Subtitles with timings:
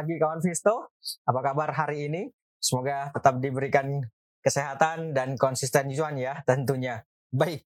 [0.00, 0.96] Pagi kawan Visto.
[1.28, 2.24] Apa kabar hari ini?
[2.56, 4.00] Semoga tetap diberikan
[4.40, 7.04] kesehatan dan konsisten cuan ya tentunya.
[7.28, 7.68] Baik,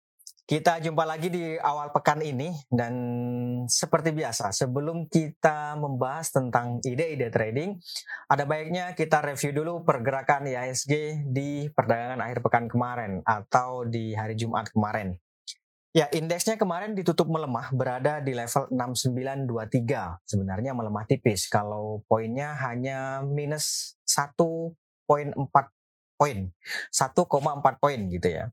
[0.48, 2.96] kita jumpa lagi di awal pekan ini dan
[3.68, 7.76] seperti biasa sebelum kita membahas tentang ide-ide trading,
[8.32, 14.40] ada baiknya kita review dulu pergerakan IHSG di perdagangan akhir pekan kemarin atau di hari
[14.40, 15.20] Jumat kemarin.
[15.94, 20.26] Ya, indeksnya kemarin ditutup melemah, berada di level 6923.
[20.26, 24.74] Sebenarnya melemah tipis, kalau poinnya hanya minus 1.4
[26.18, 26.50] poin,
[26.90, 28.50] 1,4 poin gitu ya.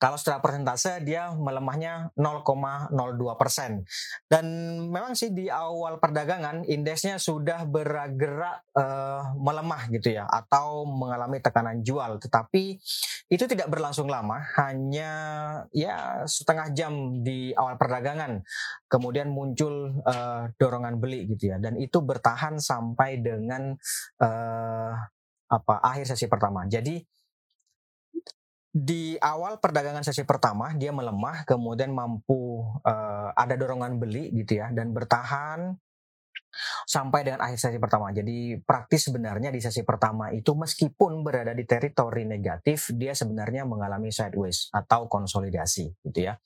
[0.00, 2.96] Kalau secara persentase dia melemahnya 0,02
[3.36, 3.84] persen.
[4.24, 4.46] Dan
[4.88, 11.84] memang sih di awal perdagangan indeksnya sudah bergerak uh, melemah gitu ya atau mengalami tekanan
[11.84, 12.16] jual.
[12.16, 12.80] Tetapi
[13.28, 15.12] itu tidak berlangsung lama, hanya
[15.76, 18.40] ya setengah jam di awal perdagangan.
[18.88, 21.60] Kemudian muncul uh, dorongan beli gitu ya.
[21.60, 23.76] Dan itu bertahan sampai dengan
[24.24, 24.92] uh,
[25.50, 26.64] apa akhir sesi pertama.
[26.64, 27.19] Jadi
[28.70, 34.70] di awal perdagangan sesi pertama dia melemah, kemudian mampu uh, ada dorongan beli gitu ya
[34.70, 35.74] dan bertahan
[36.86, 38.10] sampai dengan akhir sesi pertama.
[38.14, 44.10] Jadi praktis sebenarnya di sesi pertama itu meskipun berada di teritori negatif, dia sebenarnya mengalami
[44.10, 46.38] sideways atau konsolidasi gitu ya.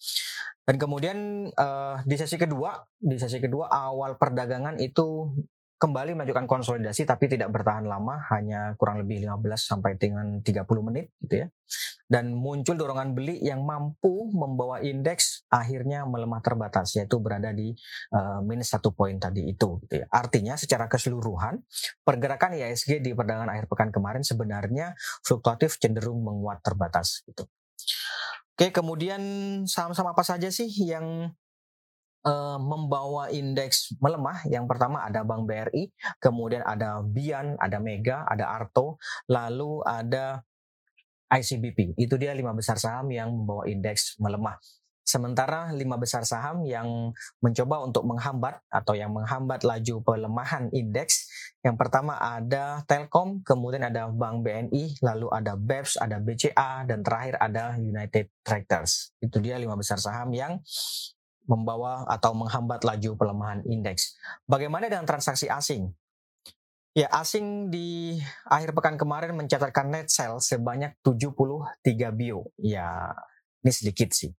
[0.65, 5.29] Dan kemudian uh, di sesi kedua, di sesi kedua awal perdagangan itu
[5.75, 11.13] kembali melakukan konsolidasi tapi tidak bertahan lama hanya kurang lebih 15 sampai dengan 30 menit
[11.21, 11.49] gitu ya.
[12.05, 17.75] Dan muncul dorongan beli yang mampu membawa indeks akhirnya melemah terbatas yaitu berada di
[18.15, 20.07] uh, minus satu poin tadi itu gitu ya.
[20.09, 21.59] Artinya secara keseluruhan
[22.07, 24.95] pergerakan IHSG di perdagangan akhir pekan kemarin sebenarnya
[25.27, 27.45] fluktuatif cenderung menguat terbatas gitu.
[28.55, 29.21] Oke, kemudian
[29.67, 31.35] saham-saham apa saja sih yang
[32.25, 34.43] uh, membawa indeks melemah.
[34.49, 38.99] Yang pertama ada Bank BRI, kemudian ada Bian, ada Mega, ada Arto,
[39.29, 40.43] lalu ada
[41.31, 41.97] ICBP.
[42.01, 44.57] Itu dia lima besar saham yang membawa indeks melemah.
[45.05, 47.13] Sementara lima besar saham yang
[47.45, 51.29] mencoba untuk menghambat atau yang menghambat laju pelemahan indeks,
[51.61, 57.37] yang pertama ada Telkom, kemudian ada Bank BNI, lalu ada BEPS, ada BCA, dan terakhir
[57.37, 59.13] ada United Tractors.
[59.21, 60.57] Itu dia lima besar saham yang
[61.45, 64.17] membawa atau menghambat laju pelemahan indeks.
[64.49, 65.93] Bagaimana dengan transaksi asing?
[66.95, 72.55] Ya, asing di akhir pekan kemarin mencatatkan net sell sebanyak 73 bio.
[72.55, 73.11] Ya,
[73.67, 74.31] ini sedikit sih.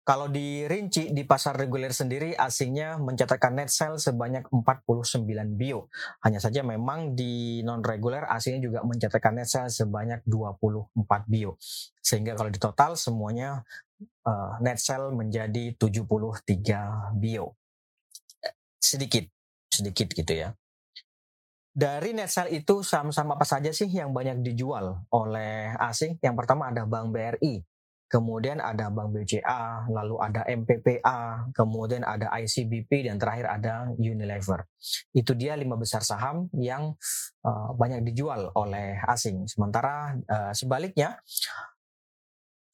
[0.00, 5.28] Kalau dirinci di pasar reguler sendiri asingnya mencatatkan net sell sebanyak 49
[5.60, 5.92] bio.
[6.24, 10.96] Hanya saja memang di non reguler asingnya juga mencatatkan net sell sebanyak 24
[11.28, 11.60] bio.
[12.00, 13.60] Sehingga kalau di total semuanya
[14.26, 17.56] uh, net sell menjadi 73 bio.
[18.80, 19.28] Sedikit,
[19.68, 20.56] sedikit gitu ya.
[21.70, 26.18] Dari net sell itu saham-saham apa saja sih yang banyak dijual oleh asing?
[26.18, 27.62] Yang pertama ada Bank BRI,
[28.10, 34.66] kemudian ada Bank BCA, lalu ada MPPA, kemudian ada ICBP, dan terakhir ada Unilever.
[35.14, 36.98] Itu dia lima besar saham yang
[37.46, 39.46] uh, banyak dijual oleh asing.
[39.46, 41.22] Sementara uh, sebaliknya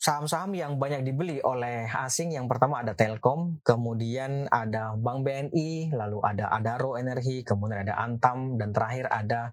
[0.07, 6.23] Saham-saham yang banyak dibeli oleh asing yang pertama ada Telkom, kemudian ada Bank BNI, lalu
[6.23, 9.51] ada Adaro Energi, kemudian ada Antam, dan terakhir ada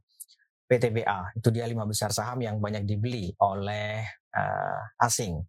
[0.70, 1.34] PTBA.
[1.42, 5.42] Itu dia lima besar saham yang banyak dibeli oleh uh, asing.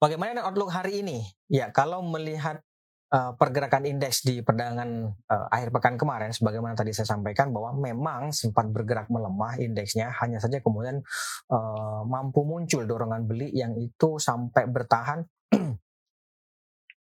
[0.00, 1.28] Bagaimana dengan outlook hari ini?
[1.52, 2.64] Ya, kalau melihat
[3.12, 8.30] uh, pergerakan indeks di perdagangan uh, akhir pekan kemarin, sebagaimana tadi saya sampaikan bahwa memang
[8.32, 11.00] sempat bergerak melemah indeksnya, hanya saja kemudian
[11.52, 15.24] uh, mampu muncul dorongan beli yang itu sampai bertahan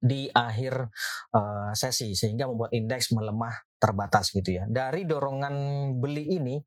[0.03, 0.91] di akhir
[1.31, 4.63] uh, sesi sehingga membuat indeks melemah terbatas gitu ya.
[4.67, 5.55] Dari dorongan
[6.03, 6.59] beli ini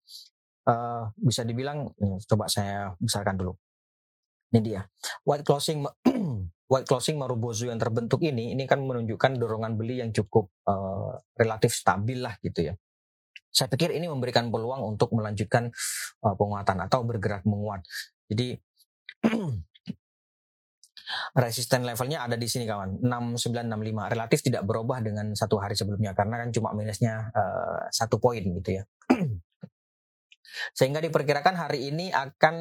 [0.68, 1.92] uh, bisa dibilang,
[2.24, 3.52] coba saya besarkan dulu.
[4.56, 4.82] Ini dia.
[5.26, 5.84] White closing
[6.66, 11.74] white closing Marubozu yang terbentuk ini ini kan menunjukkan dorongan beli yang cukup uh, relatif
[11.74, 12.74] stabil lah gitu ya.
[13.50, 15.72] Saya pikir ini memberikan peluang untuk melanjutkan
[16.26, 17.86] uh, penguatan atau bergerak menguat.
[18.28, 18.58] Jadi
[21.38, 26.42] resisten levelnya ada di sini kawan 6965 relatif tidak berubah dengan satu hari sebelumnya karena
[26.42, 28.84] kan cuma minusnya uh, satu poin gitu ya
[30.72, 32.56] sehingga diperkirakan hari ini akan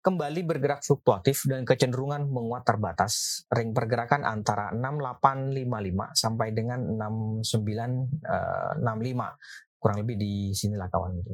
[0.00, 3.44] kembali bergerak fluktuatif dan kecenderungan menguat terbatas.
[3.52, 7.44] Ring pergerakan antara 6855 sampai dengan 6965.
[8.24, 9.32] Eh,
[9.80, 11.32] Kurang lebih di sinilah kawan itu.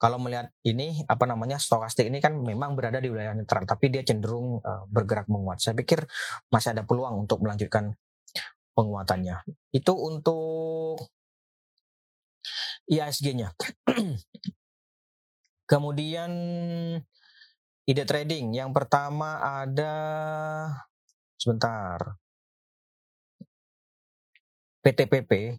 [0.00, 4.00] Kalau melihat ini apa namanya stokastik ini kan memang berada di wilayah netral tapi dia
[4.00, 5.60] cenderung uh, bergerak menguat.
[5.60, 6.04] Saya pikir
[6.48, 7.92] masih ada peluang untuk melanjutkan
[8.74, 9.44] penguatannya.
[9.70, 11.08] Itu untuk
[12.90, 13.54] IASG-nya.
[15.64, 16.30] Kemudian
[17.84, 19.92] ide trading yang pertama ada
[21.40, 22.20] sebentar.
[24.84, 25.56] PTPP.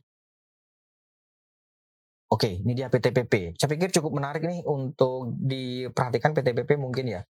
[2.29, 3.57] Oke, ini dia PTPP.
[3.57, 7.21] Saya pikir cukup menarik nih untuk diperhatikan PTPP mungkin ya.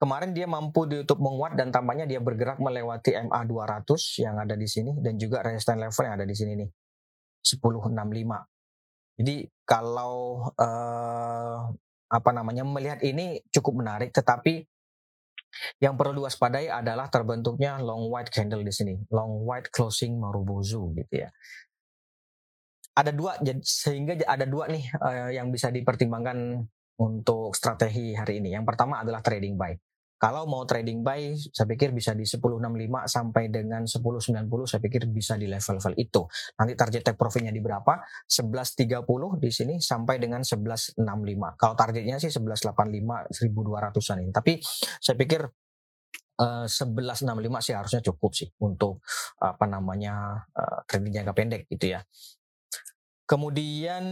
[0.00, 3.84] Kemarin dia mampu ditutup menguat dan tampaknya dia bergerak melewati MA 200
[4.24, 6.70] yang ada di sini dan juga resistance level yang ada di sini nih.
[7.44, 9.20] 1065.
[9.20, 9.36] Jadi
[9.68, 11.68] kalau uh,
[12.10, 14.66] apa namanya melihat ini cukup menarik tetapi
[15.82, 21.26] yang perlu diwaspadai adalah terbentuknya long white candle di sini, long white closing Marubozu gitu
[21.26, 21.30] ya.
[22.94, 26.66] Ada dua sehingga ada dua nih uh, yang bisa dipertimbangkan
[27.00, 28.54] untuk strategi hari ini.
[28.54, 29.74] Yang pertama adalah trading buy.
[30.20, 32.60] Kalau mau trading buy, saya pikir bisa di 1065
[33.08, 36.28] sampai dengan 1090, saya pikir bisa di level-level itu.
[36.60, 38.04] Nanti target take profitnya di berapa?
[38.28, 41.00] 1130 di sini sampai dengan 1165.
[41.56, 44.28] Kalau targetnya sih 1185 1200-an ini.
[44.28, 44.52] Tapi
[45.00, 45.40] saya pikir
[46.36, 49.00] uh, 1165 sih harusnya cukup sih untuk
[49.40, 52.04] apa namanya uh, trading jangka pendek gitu ya.
[53.24, 54.04] Kemudian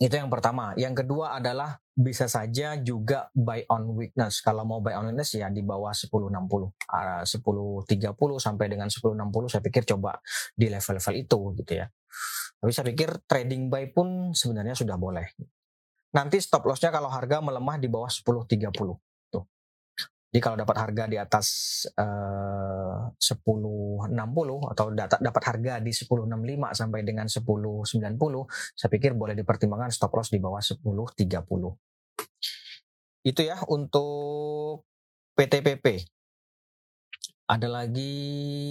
[0.00, 0.72] itu yang pertama.
[0.80, 4.40] Yang kedua adalah bisa saja juga buy on weakness.
[4.40, 6.40] Kalau mau buy on weakness ya di bawah 1060.
[6.88, 10.16] Uh, 1030 sampai dengan 1060 saya pikir coba
[10.56, 11.86] di level-level itu gitu ya.
[12.60, 15.36] Tapi saya pikir trading buy pun sebenarnya sudah boleh.
[16.16, 18.72] Nanti stop lossnya kalau harga melemah di bawah 1030.
[20.30, 21.46] Jadi kalau dapat harga di atas
[21.90, 24.14] eh, uh, 1060
[24.70, 26.30] atau dapat harga di 1065
[26.70, 27.82] sampai dengan 1090,
[28.78, 31.26] saya pikir boleh dipertimbangkan stop loss di bawah 1030.
[33.26, 34.86] Itu ya untuk
[35.34, 36.06] PTPP.
[37.50, 38.14] Ada lagi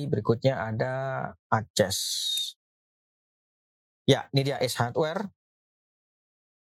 [0.08, 0.94] berikutnya ada
[1.52, 2.00] Aces.
[4.08, 5.28] Ya, ini dia S Hardware.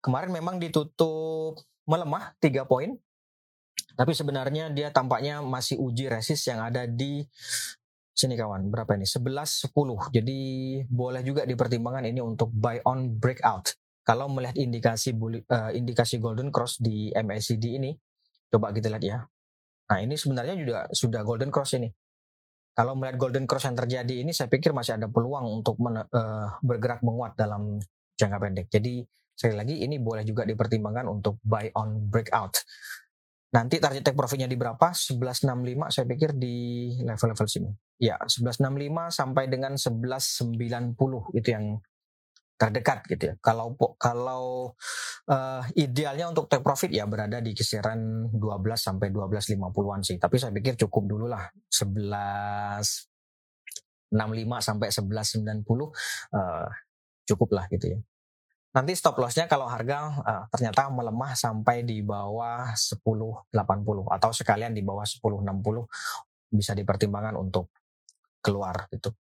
[0.04, 3.00] Kemarin memang ditutup melemah 3 poin
[3.96, 7.24] tapi sebenarnya dia tampaknya masih uji resist yang ada di
[8.12, 8.70] sini kawan.
[8.70, 9.08] Berapa ini?
[9.08, 10.40] 11 10 jadi
[10.86, 13.74] boleh juga dipertimbangkan ini untuk buy on breakout.
[14.02, 17.92] Kalau melihat indikasi uh, indikasi golden cross di MACD ini
[18.52, 19.18] coba kita lihat ya.
[19.90, 21.90] Nah ini sebenarnya juga sudah golden cross ini.
[22.72, 26.48] Kalau melihat golden cross yang terjadi ini saya pikir masih ada peluang untuk men, uh,
[26.64, 27.78] bergerak menguat dalam
[28.16, 28.68] jangka pendek.
[28.72, 29.04] Jadi
[29.36, 32.62] sekali lagi ini boleh juga dipertimbangkan untuk buy on breakout
[33.52, 34.96] Nanti target take profitnya di berapa?
[34.96, 37.68] 1165 saya pikir di level-level sini.
[38.00, 41.84] Ya, 1165 sampai dengan 1190 itu yang
[42.56, 43.36] terdekat gitu ya.
[43.44, 44.72] Kalau kalau
[45.28, 48.40] uh, idealnya untuk take profit ya berada di kisaran 12
[48.78, 50.16] sampai 1250-an sih.
[50.16, 54.16] Tapi saya pikir cukup dulu lah 1165
[54.64, 55.92] sampai 1190 uh,
[57.28, 58.00] cukup lah gitu ya.
[58.72, 63.52] Nanti stop lossnya kalau harga uh, ternyata melemah sampai di bawah 10.80
[64.08, 65.44] atau sekalian di bawah 10.60
[66.56, 67.68] bisa dipertimbangkan untuk
[68.40, 69.12] keluar gitu.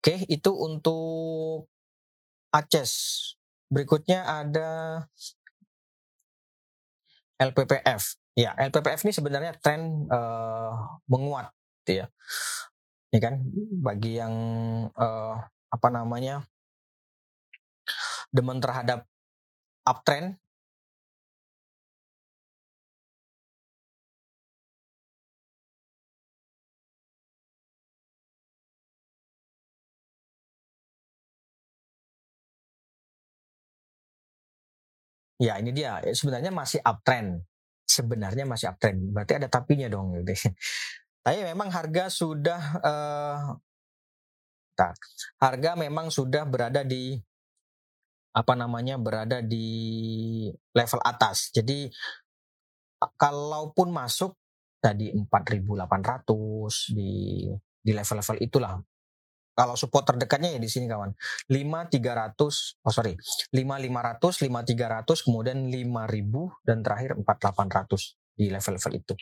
[0.00, 1.68] Oke, itu untuk
[2.50, 2.90] Aceh.
[3.70, 5.02] Berikutnya ada
[7.38, 8.18] LPPF.
[8.34, 11.50] Ya, LPPF ini sebenarnya tren uh, menguat,
[11.82, 12.06] gitu ya.
[13.10, 13.34] Ini kan
[13.82, 14.34] bagi yang
[14.94, 15.34] uh,
[15.70, 16.46] apa namanya
[18.30, 19.06] demen terhadap
[19.86, 20.38] uptrend
[35.40, 37.40] Ya ini dia sebenarnya masih uptrend.
[37.88, 39.08] Sebenarnya masih uptrend.
[39.16, 40.52] Berarti ada tapinya dong gitu.
[41.24, 43.56] Tapi memang harga sudah uh,
[45.40, 47.16] harga memang sudah berada di
[48.30, 49.66] apa namanya berada di
[50.74, 51.50] level atas.
[51.50, 51.90] Jadi
[53.18, 54.36] kalaupun masuk
[54.80, 57.12] tadi 4.800 di
[57.80, 58.80] di level-level itulah.
[59.50, 61.12] Kalau support terdekatnya ya di sini kawan.
[61.50, 63.12] 5300 oh sorry
[63.52, 69.14] 5500 5300 kemudian 5000 dan terakhir 4800 di level-level itu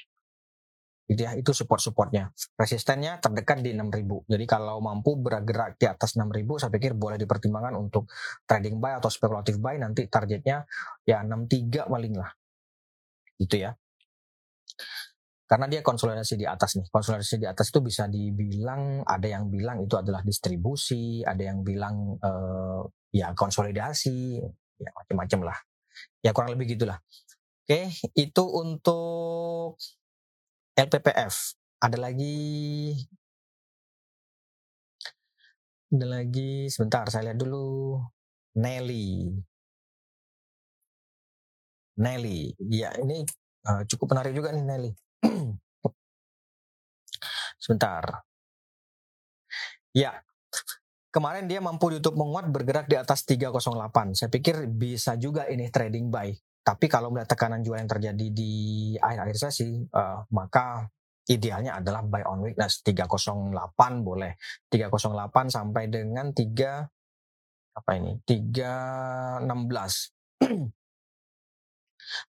[1.09, 2.29] gitu ya itu support supportnya
[2.61, 7.75] resistennya terdekat di 6000 jadi kalau mampu bergerak di atas 6000 saya pikir boleh dipertimbangkan
[7.81, 8.13] untuk
[8.45, 9.81] trading buy atau spekulatif buy.
[9.81, 10.67] Nanti targetnya
[11.07, 12.31] ya 63 paling lah.
[13.39, 13.73] Gitu ya.
[15.49, 16.87] Karena dia konsolidasi di atas nih.
[16.93, 22.21] Konsolidasi di atas itu bisa dibilang ada yang bilang itu adalah distribusi ada yang bilang
[22.21, 24.45] uh, ya konsolidasi
[24.77, 25.59] ya macam-macam lah.
[26.21, 27.01] Ya kurang lebih gitulah.
[27.65, 29.81] Oke itu untuk
[30.79, 31.35] LPPF.
[31.83, 32.39] Ada lagi
[35.89, 37.97] Ada lagi sebentar saya lihat dulu.
[38.61, 39.33] Nelly.
[41.99, 42.55] Nelly.
[42.69, 43.25] Ya, ini
[43.67, 44.93] uh, cukup menarik juga nih Nelly.
[47.65, 48.23] sebentar.
[49.97, 50.23] Ya,
[51.11, 54.15] kemarin dia mampu YouTube menguat bergerak di atas 308.
[54.15, 56.31] Saya pikir bisa juga ini trading buy.
[56.69, 58.53] Tapi kalau melihat tekanan jual yang terjadi di
[59.01, 60.85] akhir-akhir sesi, uh, maka
[61.33, 63.57] idealnya adalah buy on weakness 308
[64.05, 64.37] boleh
[64.69, 69.49] 308 sampai dengan 3 apa ini 316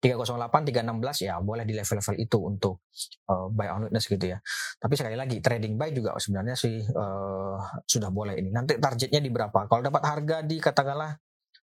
[0.03, 2.75] 308, 316 ya boleh di level-level itu untuk
[3.31, 4.39] uh, buy on witness gitu ya.
[4.75, 8.51] Tapi sekali lagi trading buy juga sebenarnya sih uh, sudah boleh ini.
[8.51, 9.71] Nanti targetnya di berapa?
[9.71, 11.15] Kalau dapat harga di katakanlah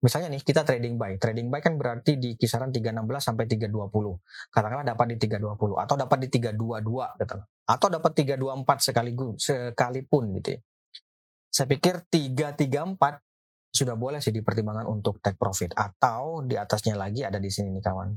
[0.01, 1.15] misalnya nih kita trading buy.
[1.21, 4.17] Trading buy kan berarti di kisaran 316 sampai 320.
[4.49, 7.37] Katakanlah dapat di 320 atau dapat di 322 gitu.
[7.69, 10.59] Atau dapat 324 sekaligus sekalipun gitu ya.
[11.51, 13.21] Saya pikir 334
[13.71, 17.83] sudah boleh sih dipertimbangkan untuk take profit atau di atasnya lagi ada di sini nih
[17.83, 18.09] kawan.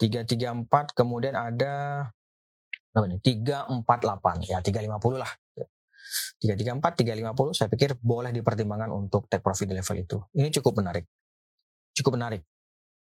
[0.00, 2.06] 334 kemudian ada
[2.92, 3.22] apa nih?
[3.22, 5.30] 348 ya 350 lah.
[6.40, 10.16] 334 350 saya pikir boleh dipertimbangkan untuk take profit di level itu.
[10.36, 11.04] Ini cukup menarik.
[11.92, 12.42] Cukup menarik.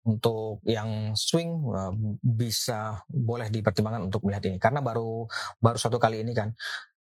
[0.08, 5.27] Untuk yang swing eh, bisa boleh dipertimbangkan untuk melihat ini karena baru
[5.60, 6.56] baru satu kali ini kan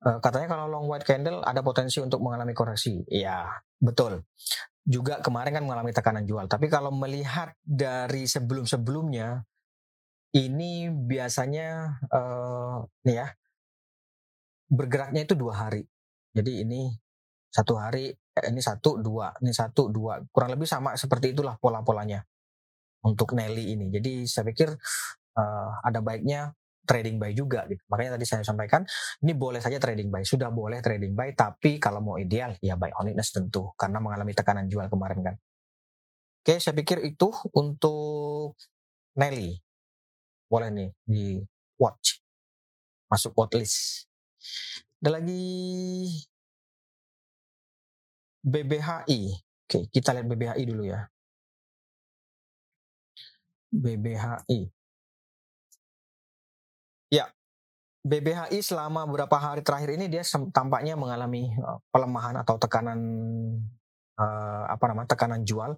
[0.01, 3.05] Eh, katanya kalau long white candle ada potensi untuk mengalami koreksi.
[3.05, 3.45] Ya,
[3.77, 4.25] betul.
[4.81, 6.49] Juga kemarin kan mengalami tekanan jual.
[6.49, 9.45] Tapi kalau melihat dari sebelum-sebelumnya,
[10.41, 13.27] ini biasanya uh, nih ya
[14.71, 15.83] bergeraknya itu dua hari.
[16.31, 16.95] Jadi ini
[17.51, 22.23] satu hari, eh, ini satu dua, ini satu dua, kurang lebih sama seperti itulah pola-polanya
[23.03, 23.91] untuk Nelly ini.
[23.91, 24.71] Jadi saya pikir
[25.35, 26.55] uh, ada baiknya
[26.87, 27.83] trading buy juga gitu.
[27.91, 28.83] Makanya tadi saya sampaikan
[29.23, 32.91] ini boleh saja trading buy, sudah boleh trading buy tapi kalau mau ideal ya buy
[32.99, 35.37] on weakness tentu karena mengalami tekanan jual kemarin kan.
[36.41, 38.57] Oke, saya pikir itu untuk
[39.15, 39.61] Nelly.
[40.51, 41.39] Boleh nih di
[41.79, 42.19] watch.
[43.07, 44.10] Masuk watchlist.
[45.01, 45.45] Ada lagi
[48.45, 49.21] BBHI.
[49.65, 51.07] Oke, kita lihat BBHI dulu ya.
[53.71, 54.61] BBHI.
[57.11, 57.27] Ya,
[58.01, 63.01] BBHI selama beberapa hari terakhir ini dia tampaknya mengalami eh, pelemahan atau tekanan
[64.21, 65.77] uh, apa namanya tekanan jual.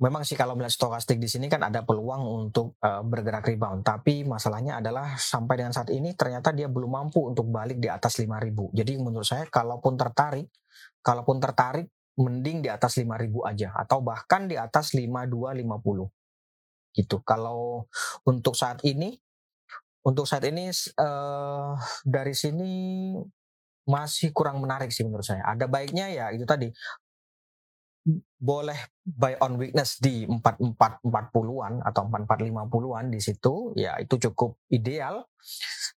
[0.00, 4.24] Memang sih kalau melihat stokastik di sini kan ada peluang untuk uh, bergerak rebound, tapi
[4.24, 8.72] masalahnya adalah sampai dengan saat ini ternyata dia belum mampu untuk balik di atas 5000.
[8.72, 10.48] Jadi menurut saya kalaupun tertarik,
[11.04, 16.96] kalaupun tertarik mending di atas 5000 aja atau bahkan di atas 5250.
[16.96, 17.16] Gitu.
[17.20, 17.84] Kalau
[18.24, 19.20] untuk saat ini
[20.00, 21.76] untuk saat ini uh,
[22.08, 22.72] dari sini
[23.84, 25.44] masih kurang menarik sih menurut saya.
[25.44, 26.72] Ada baiknya ya itu tadi
[28.40, 35.28] boleh buy on weakness di 4440-an atau 4450-an di situ ya itu cukup ideal.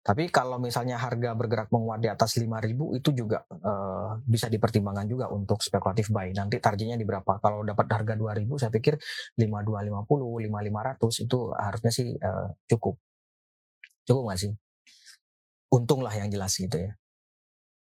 [0.03, 5.31] Tapi kalau misalnya harga bergerak menguat di atas 5000 itu juga uh, bisa dipertimbangkan juga
[5.31, 6.35] untuk spekulatif buy.
[6.35, 7.39] Nanti targetnya di berapa?
[7.39, 8.99] Kalau dapat harga 2000 saya pikir
[9.39, 12.99] 5250, 5500 itu harusnya sih uh, cukup.
[14.03, 14.51] Cukup nggak sih?
[15.71, 16.91] Untung lah yang jelas gitu ya.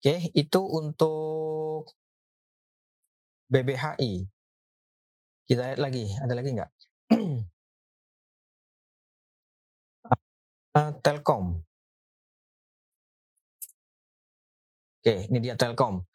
[0.01, 1.50] Oke, itu untuk
[3.51, 4.31] BBHI.
[5.51, 6.71] Kita lihat lagi, ada lagi nggak?
[10.79, 11.59] uh, Telkom.
[15.01, 16.07] Oke, ini dia Telkom.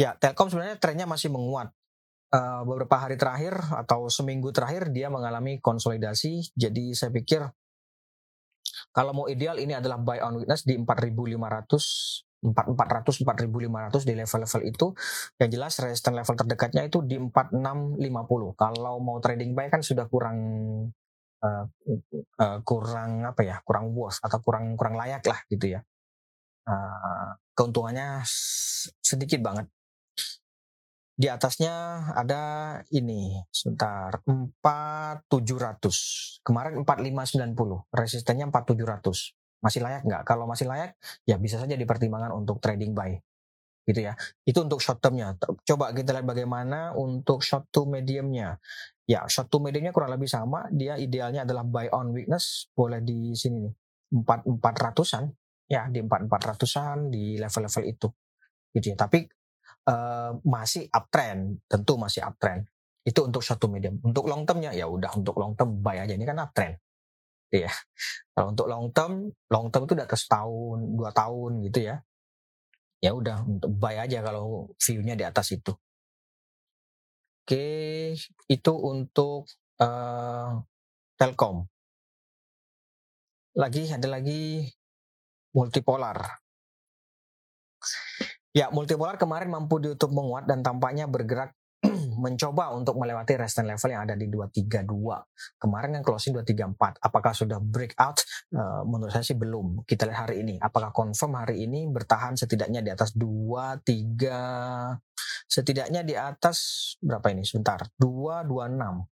[0.00, 1.68] Ya, Telkom sebenarnya trennya masih menguat.
[2.32, 6.56] Uh, beberapa hari terakhir atau seminggu terakhir dia mengalami konsolidasi.
[6.56, 7.44] Jadi saya pikir
[8.96, 14.86] kalau mau ideal ini adalah buy on weakness di 4500 400 4500 di level-level itu.
[15.38, 20.38] Yang jelas resistance level terdekatnya itu di 4650 kalau mau trading buy kan sudah kurang
[21.42, 21.64] uh,
[22.42, 25.80] uh, kurang apa ya kurang worth atau kurang kurang layak lah gitu ya.
[26.66, 28.22] Uh, keuntungannya
[29.02, 29.66] sedikit banget.
[31.12, 32.40] Di atasnya ada
[32.90, 40.22] ini sebentar 4700 kemarin 4590 resistennya 4700 masih layak nggak?
[40.26, 43.14] Kalau masih layak ya bisa saja dipertimbangkan untuk trading buy
[43.86, 44.14] gitu ya.
[44.46, 45.34] Itu untuk short termnya.
[45.66, 48.58] Coba kita lihat bagaimana untuk short to mediumnya.
[49.06, 50.66] Ya short to mediumnya kurang lebih sama.
[50.70, 53.74] Dia idealnya adalah buy on weakness boleh di sini nih
[54.12, 55.24] empat empat ratusan.
[55.70, 58.08] Ya di empat empat ratusan di level-level itu
[58.76, 58.96] gitu ya.
[58.98, 59.24] Tapi
[59.88, 62.66] uh, masih uptrend, tentu masih uptrend.
[63.02, 63.98] Itu untuk short to medium.
[64.02, 66.14] Untuk long termnya ya udah untuk long term buy aja.
[66.14, 66.78] Ini kan uptrend.
[67.52, 67.68] Iya.
[68.32, 71.96] Kalau untuk long term, long term itu udah atas tahun, dua tahun gitu ya.
[73.02, 75.74] ya udah untuk buy aja kalau view-nya di atas itu.
[77.42, 78.14] Oke,
[78.46, 79.50] itu untuk
[79.82, 80.62] uh,
[81.18, 81.66] Telkom.
[83.58, 84.70] Lagi ada lagi
[85.52, 86.40] multipolar.
[88.54, 91.52] Ya, multipolar kemarin mampu ditutup menguat dan tampaknya bergerak
[92.24, 95.58] mencoba untuk melewati resistance level yang ada di 232.
[95.58, 96.98] Kemarin yang closing 234.
[97.02, 98.20] Apakah sudah breakout?
[98.52, 99.84] Uh, menurut saya sih belum.
[99.84, 100.58] Kita lihat hari ini.
[100.60, 105.00] Apakah confirm hari ini bertahan setidaknya di atas 23
[105.48, 106.58] setidaknya di atas
[107.02, 107.44] berapa ini?
[107.44, 107.82] Sebentar.
[108.00, 109.06] 226.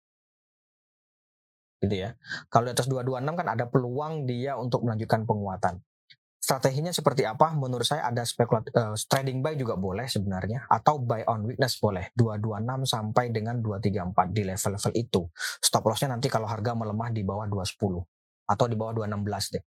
[1.80, 2.12] Gitu ya.
[2.52, 5.80] Kalau di atas 226 kan ada peluang dia untuk melanjutkan penguatan
[6.40, 7.52] strateginya seperti apa?
[7.52, 12.08] Menurut saya ada spekulatif uh, trading buy juga boleh sebenarnya atau buy on weakness boleh
[12.16, 15.22] 226 sampai dengan 234 di level-level itu.
[15.60, 18.00] Stop lossnya nanti kalau harga melemah di bawah 210
[18.50, 19.64] atau di bawah 216 deh.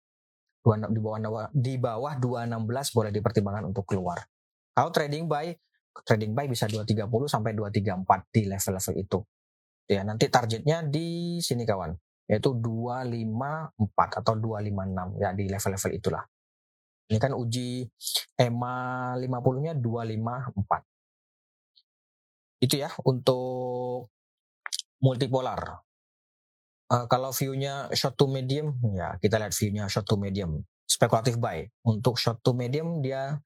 [0.69, 4.21] di bawah di bawah 216 boleh dipertimbangkan untuk keluar.
[4.77, 5.49] Kalau trading buy
[6.05, 9.19] trading buy bisa 230 sampai 234 di level-level itu.
[9.89, 11.97] Ya, nanti targetnya di sini kawan,
[12.29, 16.23] yaitu 254 atau 256 ya di level-level itulah.
[17.09, 17.89] Ini kan uji
[18.37, 18.77] EMA
[19.17, 22.61] 50-nya 254.
[22.61, 24.13] Itu ya untuk
[25.01, 25.81] multipolar.
[26.89, 30.61] Uh, kalau view-nya short to medium, ya kita lihat view-nya short to medium.
[30.85, 31.65] Spekulatif buy.
[31.81, 33.41] Untuk short to medium dia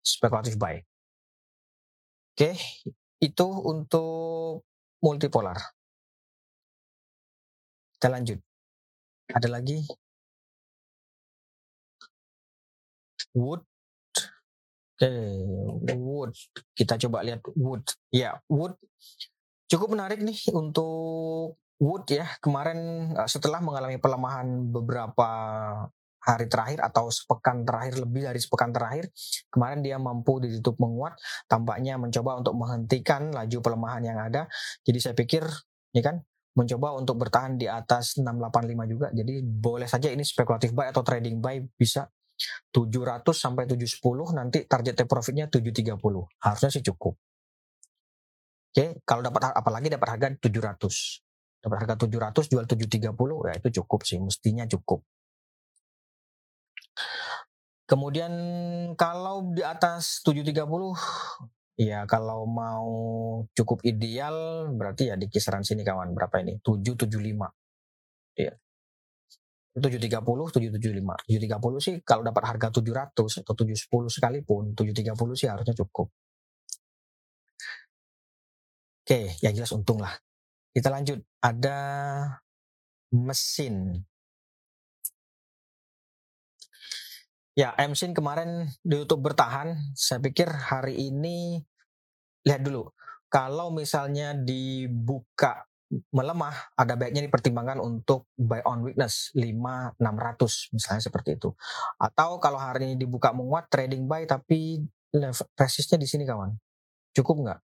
[0.00, 0.80] spekulatif buy.
[2.32, 2.56] Oke,
[3.20, 4.64] itu untuk
[5.04, 5.60] multipolar.
[7.96, 8.40] Kita lanjut.
[9.28, 9.84] Ada lagi
[13.32, 13.62] Wood.
[15.02, 15.10] Oke,
[15.98, 16.32] wood.
[16.76, 17.82] Kita coba lihat wood.
[18.12, 18.76] Ya, wood
[19.72, 22.28] cukup menarik nih untuk wood ya.
[22.44, 25.28] Kemarin eh, setelah mengalami pelemahan beberapa
[26.22, 29.10] hari terakhir atau sepekan terakhir lebih dari sepekan terakhir
[29.50, 31.18] kemarin dia mampu ditutup menguat
[31.50, 34.46] tampaknya mencoba untuk menghentikan laju pelemahan yang ada
[34.86, 35.42] jadi saya pikir
[35.90, 36.22] ya kan
[36.54, 41.42] mencoba untuk bertahan di atas 685 juga jadi boleh saja ini spekulatif buy atau trading
[41.42, 42.06] buy bisa
[42.72, 45.96] 700 sampai 710 nanti target take profitnya 730
[46.42, 47.14] harusnya sih cukup.
[48.72, 54.00] Oke kalau dapat apalagi dapat harga 700 dapat harga 700 jual 730 ya itu cukup
[54.02, 55.04] sih mestinya cukup.
[57.86, 58.32] Kemudian
[58.96, 60.96] kalau di atas 730
[61.80, 62.92] Ya kalau mau
[63.56, 66.60] cukup ideal berarti ya di kisaran sini kawan berapa ini?
[66.60, 67.48] 775
[68.36, 68.52] ya
[69.72, 71.16] 730, 775.
[71.24, 76.12] 730 sih kalau dapat harga 700 atau 710 sekalipun, 730 sih harusnya cukup.
[79.02, 80.12] Oke, yang jelas untung lah.
[80.76, 81.24] Kita lanjut.
[81.40, 81.78] Ada
[83.16, 84.04] mesin.
[87.52, 89.76] Ya, mesin kemarin di YouTube bertahan.
[89.96, 91.60] Saya pikir hari ini
[92.44, 92.92] lihat dulu.
[93.32, 95.64] Kalau misalnya dibuka
[96.12, 101.52] melemah, ada baiknya dipertimbangkan untuk buy on weakness 5600 misalnya seperti itu.
[102.00, 104.80] Atau kalau hari ini dibuka menguat trading buy tapi
[105.56, 106.56] resistnya di sini kawan.
[107.12, 107.60] Cukup nggak?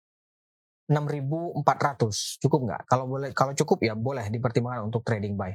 [0.91, 2.83] 6400 cukup nggak?
[2.87, 5.55] Kalau boleh kalau cukup ya boleh dipertimbangkan untuk trading buy.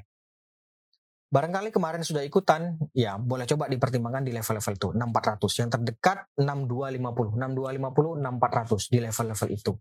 [1.27, 5.59] Barangkali kemarin sudah ikutan, ya boleh coba dipertimbangkan di level-level itu 6400.
[5.59, 9.73] Yang terdekat 6250, 6250, 6400 di level-level itu.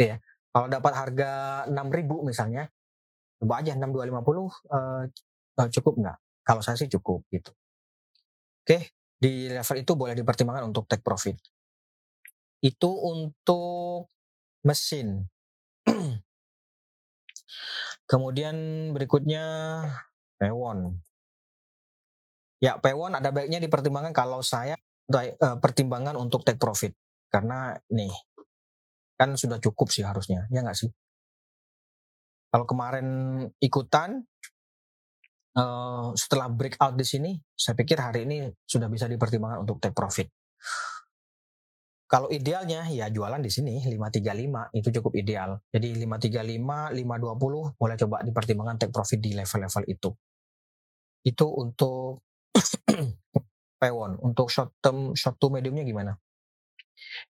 [0.00, 0.16] Ya.
[0.52, 1.30] Kalau dapat harga
[1.64, 2.68] 6000 misalnya,
[3.40, 4.48] coba aja 6250 uh,
[5.58, 6.18] uh, cukup nggak?
[6.44, 7.50] Kalau saya sih cukup gitu.
[8.62, 11.40] Oke, di level itu boleh dipertimbangkan untuk take profit.
[12.60, 14.12] Itu untuk
[14.62, 15.26] mesin.
[18.10, 18.54] Kemudian
[18.92, 19.44] berikutnya
[20.36, 21.00] pewon.
[22.62, 24.78] Ya, pewon ada baiknya dipertimbangkan kalau saya
[25.10, 26.94] uh, pertimbangan untuk take profit.
[27.32, 28.12] Karena nih,
[29.22, 30.90] kan sudah cukup sih harusnya ya nggak sih
[32.50, 33.06] kalau kemarin
[33.62, 34.26] ikutan
[35.54, 40.26] uh, setelah breakout di sini saya pikir hari ini sudah bisa dipertimbangkan untuk take profit
[42.10, 45.56] kalau idealnya ya jualan di sini 535 itu cukup ideal.
[45.72, 50.12] Jadi 535, 520 boleh coba dipertimbangkan take profit di level-level itu.
[51.24, 52.20] Itu untuk
[53.80, 54.20] pewon.
[54.20, 56.12] Untuk short term short to mediumnya gimana?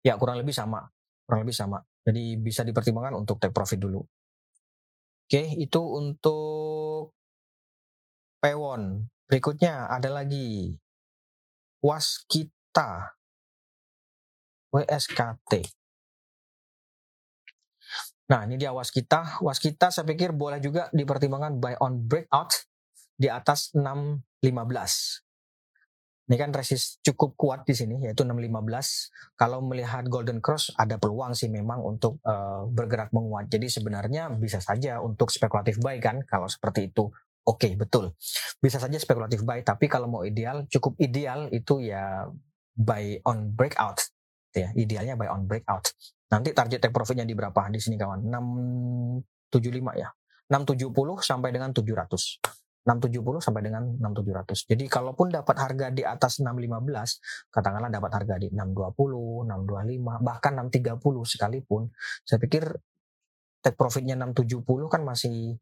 [0.03, 0.83] Ya kurang lebih sama
[1.27, 1.79] kurang lebih sama.
[2.03, 4.03] Jadi bisa dipertimbangkan untuk take profit dulu.
[5.27, 7.15] Oke, itu untuk
[8.43, 9.07] pewon.
[9.31, 10.77] Berikutnya ada lagi
[11.81, 13.17] waskita.
[14.73, 15.53] WSKT.
[18.33, 19.45] Nah, ini dia waskita.
[19.45, 22.65] Waskita saya pikir boleh juga dipertimbangkan buy on breakout
[23.13, 25.32] di atas 615.
[26.31, 29.35] Ini kan resist cukup kuat di sini yaitu 615.
[29.35, 33.51] Kalau melihat golden cross ada peluang sih memang untuk uh, bergerak menguat.
[33.51, 37.11] Jadi sebenarnya bisa saja untuk spekulatif buy kan kalau seperti itu.
[37.43, 38.15] Oke, okay, betul.
[38.63, 42.31] Bisa saja spekulatif buy, tapi kalau mau ideal, cukup ideal itu ya
[42.79, 43.99] buy on breakout.
[44.55, 45.91] Ya, idealnya buy on breakout.
[46.31, 47.67] Nanti target take profitnya di berapa?
[47.67, 50.07] Di sini kawan, 675 ya.
[50.47, 52.62] 670 sampai dengan 700.
[52.83, 54.67] 670 sampai dengan 6700.
[54.67, 61.23] Jadi kalaupun dapat harga di atas 615, katakanlah dapat harga di 620, 625, bahkan 630
[61.23, 61.83] sekalipun,
[62.27, 62.75] saya pikir
[63.63, 65.55] take profitnya 670 kan masih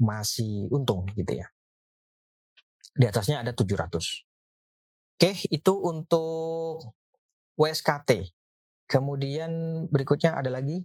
[0.00, 1.46] masih untung gitu ya.
[2.96, 4.24] Di atasnya ada 700.
[5.20, 6.96] Oke, itu untuk
[7.60, 8.32] WSKT.
[8.88, 10.84] Kemudian berikutnya ada lagi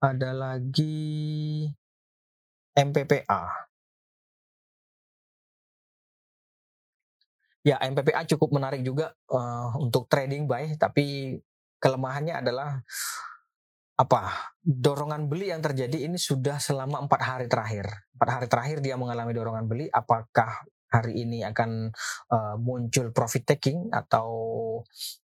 [0.00, 1.64] ada lagi
[2.76, 3.42] MPPA.
[7.66, 11.34] Ya, MPPA cukup menarik juga uh, untuk trading buy, tapi
[11.82, 12.78] kelemahannya adalah
[13.98, 14.54] apa?
[14.62, 17.90] Dorongan beli yang terjadi ini sudah selama empat hari terakhir.
[18.14, 19.90] Empat hari terakhir dia mengalami dorongan beli.
[19.90, 21.90] Apakah hari ini akan
[22.30, 24.30] uh, muncul profit taking atau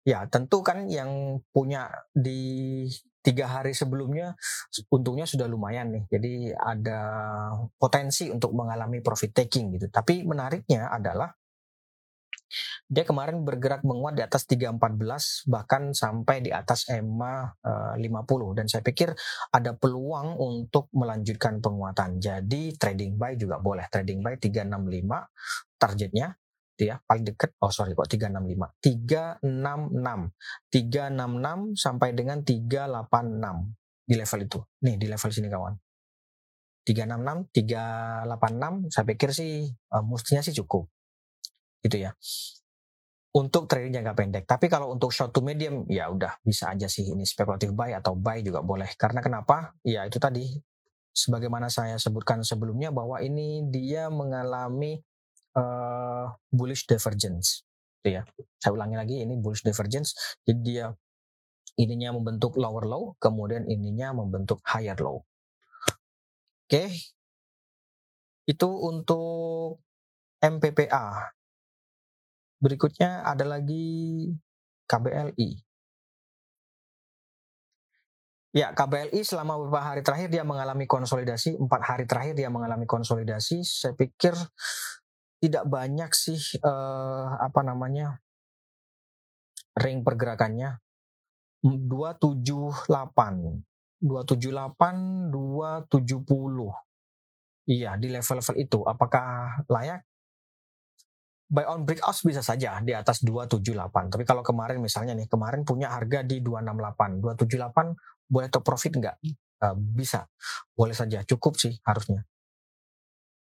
[0.08, 2.88] ya tentu kan yang punya di
[3.20, 4.40] tiga hari sebelumnya
[4.88, 7.02] untungnya sudah lumayan nih jadi ada
[7.76, 11.36] potensi untuk mengalami profit taking gitu tapi menariknya adalah
[12.90, 18.66] dia kemarin bergerak menguat di atas 314 bahkan sampai di atas EMA uh, 50 dan
[18.66, 19.14] saya pikir
[19.54, 22.18] ada peluang untuk melanjutkan penguatan.
[22.18, 23.86] Jadi trading buy juga boleh.
[23.88, 26.34] Trading buy 365 targetnya
[26.80, 28.80] ya paling dekat oh sorry kok 365
[29.44, 29.44] 366
[30.72, 34.60] 366 sampai dengan 386 di level itu.
[34.88, 35.76] Nih di level sini kawan.
[36.88, 40.90] 366 386 saya pikir sih uh, mestinya sih cukup
[41.84, 42.12] gitu ya
[43.30, 44.44] untuk trading jangka pendek.
[44.50, 48.18] Tapi kalau untuk short to medium ya udah bisa aja sih ini spekulatif buy atau
[48.18, 48.90] buy juga boleh.
[48.98, 49.78] Karena kenapa?
[49.86, 50.50] Ya itu tadi
[51.14, 54.98] sebagaimana saya sebutkan sebelumnya bahwa ini dia mengalami
[55.54, 57.62] uh, bullish divergence.
[58.02, 58.22] Gitu ya.
[58.58, 60.18] Saya ulangi lagi ini bullish divergence.
[60.42, 60.90] Jadi dia
[61.78, 65.22] ininya membentuk lower low, kemudian ininya membentuk higher low.
[66.66, 66.66] Oke.
[66.66, 66.90] Okay.
[68.50, 69.86] Itu untuk
[70.42, 71.38] MPPA.
[72.60, 74.28] Berikutnya ada lagi
[74.84, 75.70] KBLI.
[78.50, 83.62] Ya, KBLI selama beberapa hari terakhir dia mengalami konsolidasi, empat hari terakhir dia mengalami konsolidasi.
[83.62, 84.34] Saya pikir
[85.40, 88.18] tidak banyak sih eh, apa namanya
[89.78, 90.82] ring pergerakannya.
[91.60, 92.88] 278
[94.00, 96.72] 278 270
[97.70, 98.80] iya di level-level itu.
[98.82, 100.09] Apakah layak
[101.50, 104.14] buy on breakout bisa saja di atas 278.
[104.14, 107.26] Tapi kalau kemarin misalnya nih, kemarin punya harga di 268.
[107.26, 109.18] 278 boleh top profit nggak?
[109.66, 110.30] Uh, bisa.
[110.78, 111.26] Boleh saja.
[111.26, 112.22] Cukup sih harusnya.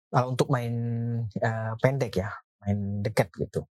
[0.08, 0.72] Kalau untuk main
[1.20, 2.32] uh, pendek ya,
[2.64, 3.68] main dekat gitu.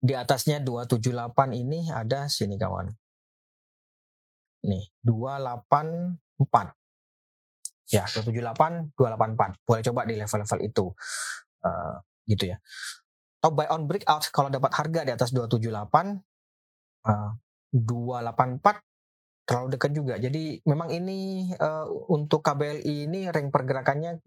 [0.00, 2.88] Di atasnya 278 ini ada sini kawan.
[4.64, 6.72] Nih, 284.
[7.92, 9.60] Ya, 278, 284.
[9.68, 10.88] Boleh coba di level-level itu.
[11.60, 12.56] Uh, gitu ya.
[13.40, 15.68] Atau buy on breakout kalau dapat harga di atas 278
[17.04, 17.32] uh,
[17.74, 18.84] 284
[19.44, 20.14] terlalu dekat juga.
[20.16, 24.24] Jadi memang ini uh, untuk KBLI ini rank pergerakannya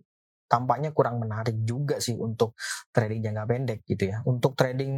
[0.47, 2.55] tampaknya kurang menarik juga sih untuk
[2.95, 4.23] trading jangka pendek gitu ya.
[4.23, 4.93] Untuk trading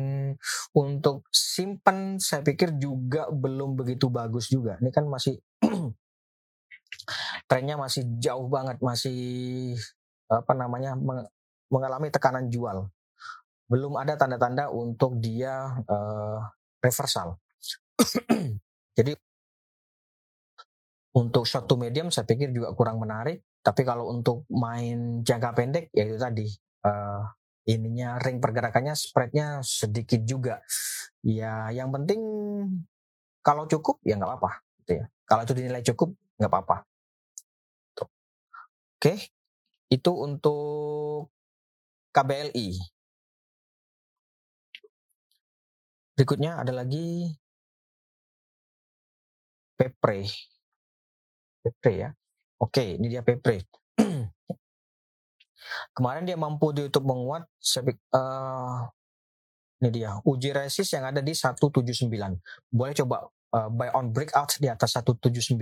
[0.78, 4.78] untuk simpan saya pikir juga belum begitu bagus juga.
[4.78, 5.42] Ini kan masih
[7.50, 9.74] trennya masih jauh banget, masih
[10.30, 10.94] apa namanya
[11.70, 12.90] mengalami tekanan jual.
[13.70, 16.42] Belum ada tanda-tanda untuk dia uh,
[16.82, 17.38] reversal.
[18.98, 19.14] Jadi
[21.14, 23.46] untuk short to medium saya pikir juga kurang menarik.
[23.62, 26.48] Tapi kalau untuk main jangka pendek ya itu tadi
[26.88, 27.24] uh,
[27.70, 30.64] ininya ring pergerakannya spreadnya sedikit juga.
[31.22, 32.22] Ya yang penting
[33.46, 34.52] kalau cukup ya nggak apa-apa
[34.82, 35.06] gitu ya.
[35.30, 36.10] Kalau itu dinilai cukup
[36.42, 36.90] nggak apa-apa.
[39.00, 39.32] Oke,
[39.88, 41.32] itu untuk
[42.10, 42.98] KBLI.
[46.20, 47.32] Berikutnya ada lagi
[49.80, 50.28] Pepre.
[51.64, 52.12] Pepre ya.
[52.60, 53.64] Oke, ini dia Pepre.
[55.96, 57.48] Kemarin dia mampu di YouTube menguat.
[58.12, 58.84] Uh,
[59.80, 62.12] ini dia uji resist yang ada di 179.
[62.68, 63.24] Boleh coba
[63.56, 65.56] uh, buy on breakout di atas 179.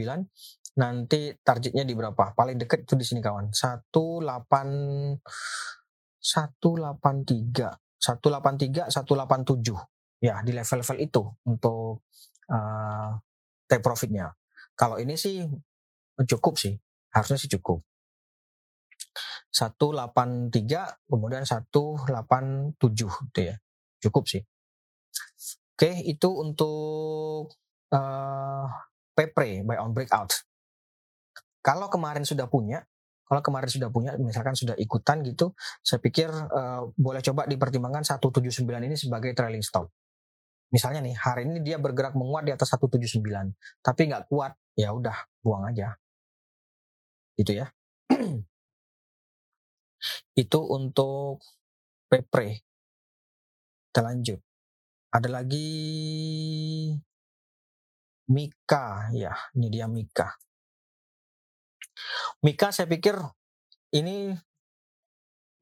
[0.77, 2.33] Nanti targetnya di berapa?
[2.33, 3.53] Paling dekat itu di sini kawan.
[3.53, 3.85] 18
[6.19, 12.05] 183 183, 187 ya di level-level itu untuk
[12.49, 13.11] uh,
[13.65, 14.33] take profitnya.
[14.77, 15.41] Kalau ini sih
[16.17, 16.77] cukup sih,
[17.13, 17.81] harusnya sih cukup.
[19.49, 20.53] 183
[21.09, 23.55] kemudian 187 gitu ya.
[23.97, 24.41] Cukup sih.
[25.77, 27.53] Oke, itu untuk
[27.93, 28.65] uh,
[29.13, 30.45] Pepre by on breakout.
[31.65, 32.85] Kalau kemarin sudah punya,
[33.27, 35.51] kalau kemarin sudah punya, misalkan sudah ikutan gitu,
[35.83, 39.91] saya pikir uh, boleh coba dipertimbangkan 179 ini sebagai trailing stop.
[40.71, 43.19] Misalnya nih, hari ini dia bergerak menguat di atas 179,
[43.83, 45.99] tapi nggak kuat, ya udah buang aja.
[47.35, 47.67] Itu ya.
[50.41, 51.43] Itu untuk
[52.07, 52.63] Pepre.
[53.91, 54.39] Kita lanjut.
[55.11, 55.67] Ada lagi
[58.27, 60.46] Mika, ya, ini dia Mika.
[62.45, 63.17] Mika saya pikir
[63.95, 64.35] ini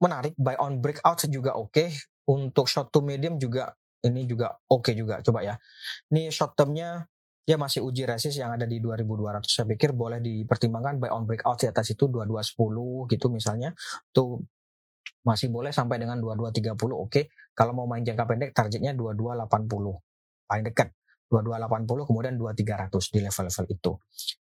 [0.02, 1.88] menarik, buy on breakout juga oke, okay.
[2.28, 3.72] untuk short to medium juga
[4.04, 5.54] ini juga oke okay juga coba ya.
[6.12, 7.08] Ini short termnya
[7.46, 11.62] dia masih uji resist yang ada di 2200 saya pikir boleh dipertimbangkan buy on breakout
[11.62, 13.70] di atas itu 2210 gitu misalnya
[14.10, 14.42] tuh
[15.22, 17.30] masih boleh sampai dengan 2230 oke okay.
[17.54, 19.62] kalau mau main jangka pendek targetnya 2280
[20.50, 20.90] paling dekat
[21.30, 23.92] 2280 kemudian 2300 di level-level itu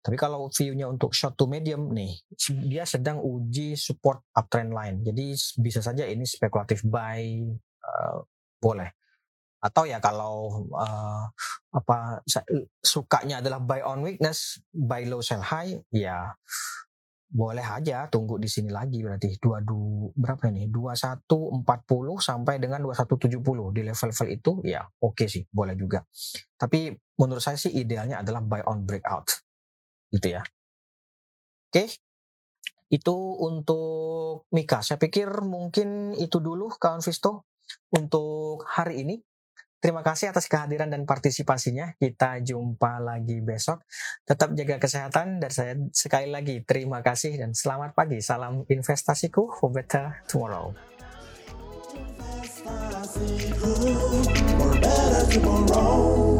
[0.06, 2.14] tapi kalau view-nya untuk short to medium nih
[2.62, 5.02] dia sedang uji support uptrend line.
[5.02, 7.26] Jadi bisa saja ini spekulatif buy
[7.82, 8.22] uh,
[8.62, 8.86] boleh.
[9.58, 11.26] Atau ya kalau uh,
[11.74, 12.22] apa
[12.86, 16.38] sukanya adalah buy on weakness, buy low sell high, ya
[17.26, 19.02] boleh aja tunggu di sini lagi.
[19.02, 20.70] Berarti dua du, berapa ini?
[20.70, 21.26] 2140
[22.22, 26.06] sampai dengan 2170 di level-level itu ya oke okay sih boleh juga.
[26.54, 29.45] Tapi menurut saya sih idealnya adalah buy on breakout
[30.16, 30.42] gitu ya
[31.70, 31.84] oke
[32.86, 37.50] itu untuk Mika saya pikir mungkin itu dulu kawan Visto
[37.90, 39.16] untuk hari ini
[39.76, 41.94] Terima kasih atas kehadiran dan partisipasinya.
[42.00, 43.84] Kita jumpa lagi besok.
[44.24, 48.18] Tetap jaga kesehatan dan saya sekali lagi terima kasih dan selamat pagi.
[48.18, 50.72] Salam investasiku for better tomorrow.
[54.50, 56.35] For better tomorrow.